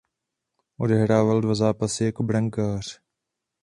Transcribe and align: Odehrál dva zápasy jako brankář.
Odehrál 0.77 1.41
dva 1.41 1.55
zápasy 1.55 2.03
jako 2.05 2.23
brankář. 2.23 3.01